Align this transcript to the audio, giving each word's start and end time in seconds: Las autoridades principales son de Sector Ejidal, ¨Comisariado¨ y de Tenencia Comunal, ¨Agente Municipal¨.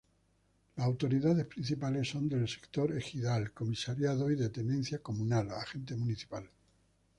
Las 0.77 0.87
autoridades 0.87 1.45
principales 1.45 2.09
son 2.09 2.27
de 2.27 2.47
Sector 2.47 2.97
Ejidal, 2.97 3.51
¨Comisariado¨ 3.51 4.31
y 4.31 4.35
de 4.35 4.49
Tenencia 4.49 4.97
Comunal, 4.97 5.51
¨Agente 5.51 5.95
Municipal¨. 5.95 6.49